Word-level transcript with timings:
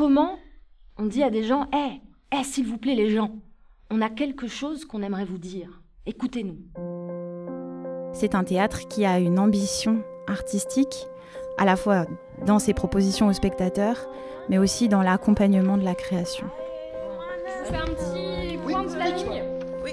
comment 0.00 0.38
on 0.96 1.04
dit 1.04 1.22
à 1.22 1.28
des 1.28 1.42
gens 1.42 1.66
Eh, 1.74 2.00
eh, 2.34 2.42
s'il 2.42 2.66
vous 2.66 2.78
plaît, 2.78 2.94
les 2.94 3.10
gens, 3.10 3.32
on 3.90 4.00
a 4.00 4.08
quelque 4.08 4.48
chose 4.48 4.86
qu'on 4.86 5.02
aimerait 5.02 5.26
vous 5.26 5.36
dire. 5.36 5.82
Écoutez-nous. 6.06 6.56
C'est 8.14 8.34
un 8.34 8.42
théâtre 8.42 8.88
qui 8.88 9.04
a 9.04 9.18
une 9.18 9.38
ambition 9.38 10.02
artistique, 10.26 11.06
à 11.58 11.66
la 11.66 11.76
fois 11.76 12.06
dans 12.46 12.58
ses 12.58 12.72
propositions 12.72 13.26
aux 13.26 13.34
spectateurs, 13.34 14.08
mais 14.48 14.56
aussi 14.56 14.88
dans 14.88 15.02
l'accompagnement 15.02 15.76
de 15.76 15.84
la 15.84 15.94
création. 15.94 16.46
Je 17.46 17.58
vous 17.58 17.70
fais 17.70 17.76
un 17.76 17.94
petit 17.94 18.56
point 18.56 18.84
de 18.84 18.94
planning. 18.94 19.42
Oui. 19.84 19.90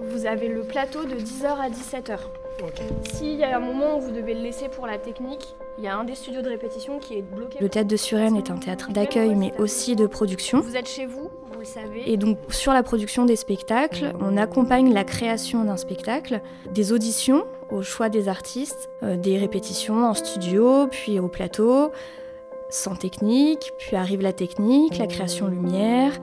Vous 0.00 0.26
avez 0.26 0.48
le 0.48 0.64
plateau 0.64 1.06
de 1.06 1.14
10h 1.14 1.46
à 1.46 1.70
17h. 1.70 2.18
S'il 3.14 3.36
y 3.36 3.42
a 3.42 3.56
un 3.56 3.60
moment 3.60 3.96
où 3.96 4.02
vous 4.02 4.12
devez 4.12 4.34
le 4.34 4.42
laisser 4.42 4.68
pour 4.68 4.86
la 4.86 4.98
technique, 4.98 5.56
il 5.78 5.84
y 5.84 5.88
a 5.88 5.96
un 5.96 6.04
des 6.04 6.14
studios 6.14 6.42
de 6.42 6.48
répétition 6.48 6.98
qui 6.98 7.14
est 7.14 7.22
bloqué. 7.22 7.58
Le 7.60 7.68
théâtre 7.68 7.88
de 7.88 7.96
Suresnes 7.96 8.36
est 8.36 8.50
un 8.50 8.56
théâtre 8.56 8.90
d'accueil 8.90 9.34
mais 9.34 9.52
aussi 9.58 9.96
de 9.96 10.06
production. 10.06 10.60
Vous 10.60 10.76
êtes 10.76 10.88
chez 10.88 11.06
vous, 11.06 11.30
vous 11.52 11.58
le 11.58 11.64
savez. 11.64 12.10
Et 12.10 12.16
donc 12.16 12.38
sur 12.48 12.72
la 12.72 12.82
production 12.82 13.24
des 13.24 13.36
spectacles, 13.36 14.12
on 14.20 14.36
accompagne 14.36 14.92
la 14.92 15.04
création 15.04 15.64
d'un 15.64 15.76
spectacle, 15.76 16.40
des 16.70 16.92
auditions 16.92 17.44
au 17.70 17.82
choix 17.82 18.08
des 18.08 18.28
artistes, 18.28 18.90
euh, 19.02 19.16
des 19.16 19.38
répétitions 19.38 20.04
en 20.04 20.14
studio, 20.14 20.86
puis 20.86 21.18
au 21.18 21.28
plateau, 21.28 21.90
sans 22.68 22.94
technique, 22.94 23.72
puis 23.78 23.96
arrive 23.96 24.20
la 24.20 24.32
technique, 24.32 24.98
la 24.98 25.06
création 25.06 25.48
lumière, 25.48 26.20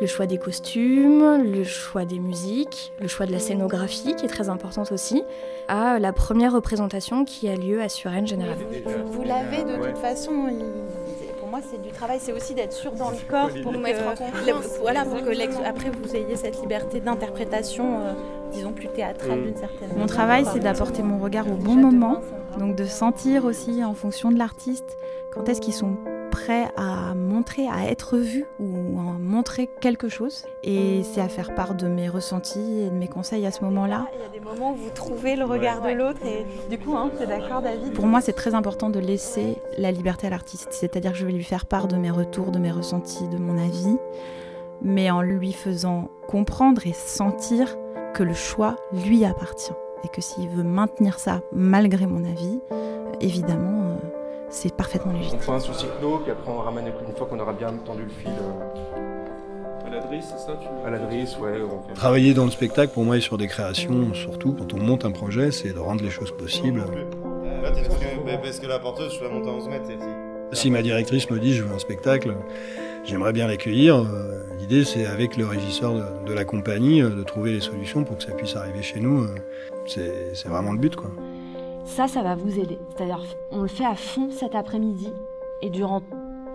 le 0.00 0.06
choix 0.06 0.26
des 0.26 0.38
costumes, 0.38 1.42
le 1.52 1.64
choix 1.64 2.04
des 2.04 2.18
musiques, 2.18 2.92
le 3.00 3.08
choix 3.08 3.26
de 3.26 3.32
la 3.32 3.38
scénographie 3.38 4.14
qui 4.14 4.24
est 4.26 4.28
très 4.28 4.48
importante 4.48 4.92
aussi, 4.92 5.24
à 5.68 5.98
la 5.98 6.12
première 6.12 6.52
représentation 6.52 7.24
qui 7.24 7.48
a 7.48 7.56
lieu 7.56 7.82
à 7.82 7.88
Suresnes 7.88 8.26
généralement. 8.26 8.64
Vous 9.06 9.24
l'avez 9.24 9.64
de 9.64 9.76
toute 9.84 9.98
façon. 9.98 10.32
Pour 11.38 11.48
moi, 11.48 11.60
c'est 11.70 11.80
du 11.80 11.90
travail, 11.90 12.18
c'est 12.20 12.32
aussi 12.32 12.54
d'être 12.54 12.74
sûr 12.74 12.92
dans 12.92 13.10
le 13.10 13.16
corps 13.28 13.48
pour 13.62 13.72
Nous 13.72 13.78
que, 13.78 13.82
mettre 13.82 14.06
en 14.06 14.14
confiance. 14.14 14.78
voilà, 14.82 15.04
pour 15.04 15.18
que 15.22 15.66
après 15.66 15.90
vous 15.90 16.14
ayez 16.14 16.36
cette 16.36 16.60
liberté 16.60 17.00
d'interprétation, 17.00 18.00
euh, 18.00 18.12
disons 18.52 18.72
plus 18.72 18.88
théâtrale 18.88 19.44
d'une 19.44 19.56
certaine 19.56 19.88
Mon 19.88 19.94
manière. 19.94 20.06
travail, 20.08 20.44
Par 20.44 20.52
c'est 20.52 20.60
d'apporter 20.60 21.02
mon 21.02 21.18
regard 21.18 21.50
au 21.50 21.54
bon 21.54 21.74
moment, 21.74 22.20
donc 22.58 22.76
de 22.76 22.84
sentir 22.84 23.46
aussi 23.46 23.82
en 23.82 23.94
fonction 23.94 24.30
de 24.30 24.38
l'artiste 24.38 24.98
quand 25.32 25.48
est-ce 25.48 25.62
qu'ils 25.62 25.72
sont 25.72 25.96
à 26.76 27.14
montrer, 27.14 27.68
à 27.68 27.90
être 27.90 28.16
vus 28.16 28.44
ou 28.58 28.98
à 28.98 29.18
montrer 29.18 29.68
quelque 29.80 30.08
chose. 30.08 30.44
Et 30.64 31.02
c'est 31.04 31.20
à 31.20 31.28
faire 31.28 31.54
part 31.54 31.74
de 31.74 31.86
mes 31.86 32.08
ressentis 32.08 32.80
et 32.80 32.90
de 32.90 32.94
mes 32.94 33.08
conseils 33.08 33.46
à 33.46 33.50
ce 33.50 33.62
moment-là. 33.64 34.06
Il 34.14 34.22
y 34.22 34.24
a 34.24 34.28
des 34.28 34.40
moments 34.40 34.72
où 34.72 34.76
vous 34.76 34.90
trouvez 34.90 35.36
le 35.36 35.44
regard 35.44 35.82
de 35.82 35.90
l'autre 35.90 36.20
et 36.24 36.46
du 36.70 36.78
coup, 36.78 36.96
hein, 36.96 37.10
c'est 37.18 37.26
d'accord, 37.26 37.62
David? 37.62 37.92
Pour 37.92 38.06
moi, 38.06 38.20
c'est 38.20 38.32
très 38.32 38.54
important 38.54 38.90
de 38.90 38.98
laisser 38.98 39.58
la 39.76 39.92
liberté 39.92 40.26
à 40.26 40.30
l'artiste, 40.30 40.68
c'est-à-dire 40.72 41.12
que 41.12 41.18
je 41.18 41.26
vais 41.26 41.32
lui 41.32 41.44
faire 41.44 41.66
part 41.66 41.88
de 41.88 41.96
mes 41.96 42.10
retours, 42.10 42.50
de 42.50 42.58
mes 42.58 42.70
ressentis, 42.70 43.28
de 43.28 43.38
mon 43.38 43.58
avis, 43.58 43.96
mais 44.82 45.10
en 45.10 45.22
lui 45.22 45.52
faisant 45.52 46.08
comprendre 46.28 46.86
et 46.86 46.92
sentir 46.92 47.76
que 48.14 48.22
le 48.22 48.34
choix 48.34 48.76
lui 48.92 49.24
appartient 49.24 49.72
et 50.04 50.08
que 50.08 50.20
s'il 50.20 50.48
veut 50.48 50.62
maintenir 50.62 51.18
ça 51.18 51.40
malgré 51.52 52.06
mon 52.06 52.24
avis, 52.24 52.60
évidemment, 53.20 53.82
euh, 53.82 54.07
c'est 54.50 54.74
parfaitement 54.74 55.12
On 55.14 55.18
légitime. 55.18 55.40
fera 55.40 55.56
un 55.56 55.60
sous 55.60 55.74
cyclo, 55.74 56.18
puis 56.22 56.32
après 56.32 56.50
on 56.50 56.58
ramène 56.58 56.86
une 56.86 57.14
fois 57.16 57.26
qu'on 57.26 57.38
aura 57.38 57.52
bien 57.52 57.72
tendu 57.84 58.02
le 58.04 58.08
fil. 58.10 58.28
euh, 58.30 59.86
À 59.86 59.90
l'adresse, 59.90 60.26
c'est 60.36 60.38
ça 60.46 60.58
tu... 60.60 60.66
À 60.86 60.90
la 60.90 60.98
drisse, 60.98 61.38
ouais. 61.38 61.60
On 61.62 61.86
fait... 61.88 61.94
Travailler 61.94 62.34
dans 62.34 62.44
le 62.44 62.50
spectacle, 62.50 62.92
pour 62.92 63.04
moi, 63.04 63.16
et 63.16 63.20
sur 63.20 63.38
des 63.38 63.46
créations, 63.46 64.12
surtout 64.14 64.54
quand 64.54 64.72
on 64.74 64.78
monte 64.78 65.04
un 65.04 65.10
projet, 65.12 65.50
c'est 65.50 65.72
de 65.72 65.78
rendre 65.78 66.02
les 66.02 66.10
choses 66.10 66.32
possibles. 66.32 66.80
Là, 67.62 67.70
t'es 67.72 67.82
parce 67.82 67.96
que, 67.98 68.36
parce 68.42 68.60
que 68.60 68.66
la 68.66 68.78
porteuse, 68.78 69.16
je 69.18 69.24
la 69.24 69.30
monte 69.30 69.46
à 69.46 69.50
11 69.50 69.68
mètres, 69.68 69.86
celle-ci. 69.86 70.06
Si 70.52 70.70
ma 70.70 70.80
directrice 70.80 71.28
me 71.30 71.38
dit 71.38 71.52
je 71.54 71.62
veux 71.62 71.74
un 71.74 71.78
spectacle, 71.78 72.34
j'aimerais 73.04 73.32
bien 73.34 73.46
l'accueillir. 73.46 73.96
euh, 73.96 74.44
L'idée, 74.58 74.84
c'est 74.84 75.04
avec 75.06 75.36
le 75.36 75.46
régisseur 75.46 75.92
de, 75.92 76.02
de 76.26 76.32
la 76.32 76.44
compagnie 76.44 77.02
euh, 77.02 77.10
de 77.10 77.22
trouver 77.22 77.52
les 77.52 77.60
solutions 77.60 78.02
pour 78.04 78.16
que 78.16 78.22
ça 78.24 78.32
puisse 78.32 78.56
arriver 78.56 78.82
chez 78.82 78.98
nous. 79.00 79.26
C'est 79.86 80.34
c'est 80.34 80.48
vraiment 80.48 80.72
le 80.72 80.78
but, 80.78 80.96
quoi. 80.96 81.10
Ça, 81.96 82.06
ça 82.06 82.22
va 82.22 82.34
vous 82.34 82.58
aider. 82.58 82.78
C'est-à-dire, 82.94 83.20
on 83.50 83.62
le 83.62 83.68
fait 83.68 83.84
à 83.84 83.94
fond 83.94 84.28
cet 84.30 84.54
après-midi 84.54 85.12
et 85.62 85.70
durant 85.70 86.02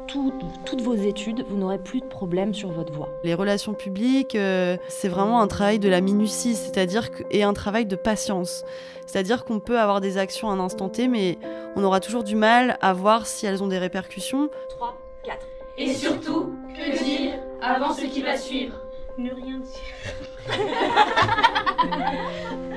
tout- 0.07 0.33
toutes 0.65 0.81
vos 0.81 0.93
études, 0.93 1.43
vous 1.49 1.57
n'aurez 1.57 1.79
plus 1.79 2.01
de 2.01 2.05
problème 2.05 2.53
sur 2.53 2.71
votre 2.71 2.93
voix. 2.93 3.09
Les 3.23 3.33
relations 3.33 3.73
publiques, 3.73 4.35
euh, 4.35 4.77
c'est 4.87 5.07
vraiment 5.09 5.41
un 5.41 5.47
travail 5.47 5.79
de 5.79 5.89
la 5.89 6.01
minutie, 6.01 6.55
c'est-à-dire 6.55 7.11
que, 7.11 7.23
et 7.31 7.43
un 7.43 7.53
travail 7.53 7.85
de 7.85 7.95
patience. 7.95 8.63
C'est-à-dire 9.07 9.43
qu'on 9.43 9.59
peut 9.59 9.79
avoir 9.79 10.01
des 10.01 10.17
actions 10.17 10.49
à 10.49 10.53
un 10.53 10.59
instant 10.59 10.89
T, 10.89 11.07
mais 11.07 11.37
on 11.75 11.83
aura 11.83 11.99
toujours 11.99 12.23
du 12.23 12.35
mal 12.35 12.77
à 12.81 12.93
voir 12.93 13.25
si 13.25 13.45
elles 13.45 13.63
ont 13.63 13.67
des 13.67 13.79
répercussions. 13.79 14.49
3, 14.69 14.95
4. 15.23 15.37
Et 15.77 15.93
surtout, 15.93 16.53
que 16.75 17.03
dire 17.03 17.33
avant 17.61 17.93
ce 17.93 18.05
qui 18.05 18.21
va 18.21 18.37
suivre? 18.37 18.75
Ne 19.17 19.31
rien 19.33 19.59
dire. 19.59 20.47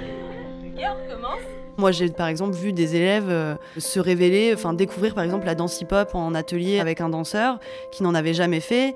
Commence. 1.08 1.40
Moi, 1.78 1.92
j'ai 1.92 2.08
par 2.08 2.28
exemple 2.28 2.54
vu 2.54 2.72
des 2.72 2.96
élèves 2.96 3.28
euh, 3.28 3.54
se 3.76 4.00
révéler, 4.00 4.52
enfin 4.54 4.72
découvrir 4.72 5.14
par 5.14 5.24
exemple 5.24 5.46
la 5.46 5.54
danse 5.54 5.80
hip-hop 5.80 6.14
en 6.14 6.34
atelier 6.34 6.80
avec 6.80 7.00
un 7.00 7.10
danseur 7.10 7.58
qui 7.90 8.02
n'en 8.02 8.14
avait 8.14 8.34
jamais 8.34 8.60
fait. 8.60 8.94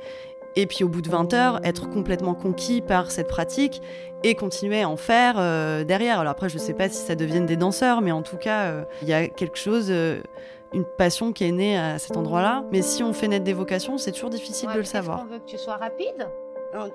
Et 0.57 0.67
puis 0.67 0.83
au 0.83 0.89
bout 0.89 1.03
de 1.03 1.09
20 1.09 1.33
heures, 1.35 1.61
être 1.65 1.89
complètement 1.89 2.35
conquis 2.35 2.81
par 2.81 3.11
cette 3.11 3.29
pratique 3.29 3.81
et 4.25 4.35
continuer 4.35 4.83
à 4.83 4.89
en 4.89 4.97
faire 4.97 5.37
euh, 5.39 5.85
derrière. 5.85 6.19
Alors 6.21 6.33
après, 6.33 6.49
je 6.49 6.55
ne 6.55 6.61
sais 6.61 6.75
pas 6.75 6.89
si 6.89 6.97
ça 6.97 7.15
devienne 7.15 7.47
des 7.47 7.57
danseurs, 7.57 8.01
mais 8.01 8.13
en 8.13 8.23
tout 8.23 8.37
cas, 8.37 8.65
euh, 8.65 8.85
il 9.03 9.09
y 9.09 9.13
a 9.13 9.29
quelque 9.29 9.57
chose, 9.57 9.87
euh, 9.91 10.21
une 10.73 10.85
passion 10.85 11.33
qui 11.33 11.45
est 11.45 11.53
née 11.53 11.79
à 11.79 11.99
cet 11.99 12.17
endroit-là. 12.17 12.65
Mais 12.73 12.83
si 12.83 13.03
on 13.03 13.13
fait 13.13 13.29
naître 13.29 13.45
des 13.45 13.53
vocations, 13.53 13.97
c'est 13.99 14.13
toujours 14.13 14.31
difficile 14.31 14.71
de 14.73 14.79
le 14.79 14.85
savoir. 14.85 15.25
On 15.25 15.33
veut 15.33 15.39
que 15.39 15.47
tu 15.47 15.59
sois 15.59 15.77
rapide 15.77 16.29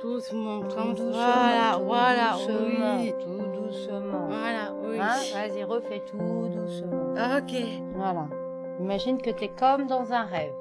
doucement, 0.02 0.62
Tout 0.62 0.75
comme 0.75 0.90
doucement, 0.94 1.12
Voilà, 1.12 1.74
tout 1.78 1.84
voilà, 1.86 2.31
doucement, 2.34 2.97
oui. 3.00 3.13
Tout 3.19 3.62
doucement. 3.62 4.28
Voilà, 4.28 4.74
oui. 4.84 4.97
Hein? 5.00 5.16
Vas-y, 5.34 5.63
refais 5.63 6.02
tout 6.09 6.18
doucement. 6.18 7.13
Ok. 7.38 7.53
Voilà. 7.96 8.28
Imagine 8.80 9.22
que 9.22 9.30
t'es 9.31 9.50
comme 9.50 9.88
dans 9.88 10.12
un 10.12 10.24
rêve. 10.24 10.53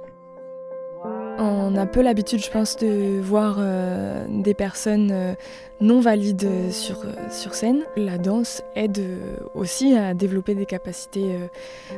On 1.38 1.76
a 1.76 1.86
peu 1.86 2.00
l'habitude, 2.00 2.42
je 2.42 2.50
pense, 2.50 2.76
de 2.76 3.20
voir 3.20 3.56
euh, 3.58 4.24
des 4.28 4.54
personnes 4.54 5.10
euh, 5.12 5.34
non 5.80 6.00
valides 6.00 6.44
euh, 6.44 6.70
sur, 6.70 7.00
euh, 7.04 7.12
sur 7.30 7.54
scène. 7.54 7.84
La 7.96 8.18
danse 8.18 8.62
aide 8.76 8.98
euh, 9.00 9.36
aussi 9.54 9.96
à 9.96 10.14
développer 10.14 10.54
des 10.54 10.64
capacités 10.64 11.34
euh, 11.34 11.46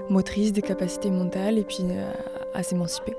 motrices, 0.09 0.53
des 0.53 0.63
capacités 0.63 1.11
mentales 1.11 1.59
et 1.59 1.65
puis 1.65 1.85
euh, 1.91 2.11
à 2.55 2.63
s'émanciper. 2.63 3.15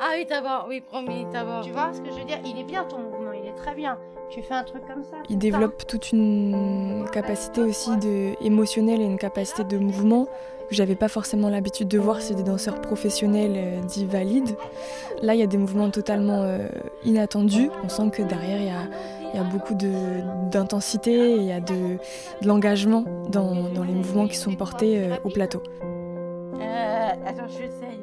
Ah 0.00 0.10
oui, 0.16 0.26
d'abord, 0.28 0.66
oui, 0.68 0.80
promis, 0.80 1.24
d'abord. 1.32 1.62
Tu 1.64 1.70
vois 1.70 1.92
ce 1.92 2.00
que 2.00 2.10
je 2.10 2.18
veux 2.18 2.24
dire? 2.24 2.38
Il 2.44 2.58
est 2.58 2.64
bien 2.64 2.84
ton 2.84 2.98
mouvement, 2.98 3.32
il 3.32 3.48
est 3.48 3.54
très 3.54 3.74
bien. 3.74 3.98
Tu 4.30 4.42
fais 4.42 4.54
un 4.54 4.64
truc 4.64 4.82
comme 4.86 5.04
ça. 5.04 5.16
Il 5.28 5.38
développe 5.38 5.86
toute 5.86 6.10
une 6.12 7.04
capacité 7.12 7.60
aussi 7.62 7.96
de, 7.98 8.34
émotionnelle 8.44 9.00
et 9.00 9.04
une 9.04 9.18
capacité 9.18 9.62
de 9.64 9.78
mouvement 9.78 10.26
que 10.68 10.74
j'avais 10.74 10.96
pas 10.96 11.08
forcément 11.08 11.48
l'habitude 11.50 11.88
de 11.88 11.98
voir 11.98 12.20
chez 12.20 12.34
des 12.34 12.42
danseurs 12.42 12.80
professionnels 12.80 13.52
euh, 13.54 13.80
dits 13.82 14.06
valides. 14.06 14.56
Là, 15.22 15.34
il 15.34 15.40
y 15.40 15.42
a 15.42 15.46
des 15.46 15.58
mouvements 15.58 15.90
totalement 15.90 16.42
euh, 16.42 16.66
inattendus. 17.04 17.70
On 17.84 17.88
sent 17.88 18.10
que 18.10 18.22
derrière, 18.22 18.58
il 18.60 18.66
y 18.66 18.70
a, 18.70 18.88
il 19.32 19.36
y 19.36 19.40
a 19.40 19.44
beaucoup 19.44 19.74
de- 19.74 20.48
d'intensité 20.50 21.32
et 21.32 21.36
il 21.36 21.44
y 21.44 21.52
a 21.52 21.60
de, 21.60 21.98
de 22.40 22.48
l'engagement 22.48 23.04
dans, 23.28 23.68
dans 23.74 23.84
les 23.84 23.92
mouvements 23.92 24.26
qui 24.26 24.36
sont 24.36 24.54
portés 24.56 24.98
euh, 25.04 25.16
au 25.22 25.28
plateau. 25.28 25.62
Euh, 26.60 27.08
attends, 27.26 27.46
j'essaye. 27.46 28.00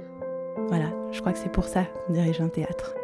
Voilà, 0.68 0.86
je 1.12 1.20
crois 1.20 1.34
que 1.34 1.40
c'est 1.40 1.52
pour 1.52 1.66
ça 1.66 1.84
qu'on 1.84 2.14
dirige 2.14 2.42
un 2.42 2.50
théâtre. 2.50 2.96